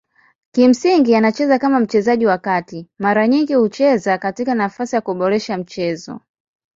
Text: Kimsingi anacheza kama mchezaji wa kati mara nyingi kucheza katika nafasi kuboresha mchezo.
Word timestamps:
Kimsingi 0.51 1.15
anacheza 1.15 1.59
kama 1.59 1.79
mchezaji 1.79 2.25
wa 2.25 2.37
kati 2.37 2.87
mara 2.99 3.27
nyingi 3.27 3.57
kucheza 3.57 4.17
katika 4.17 4.55
nafasi 4.55 5.01
kuboresha 5.01 5.57
mchezo. 5.57 6.19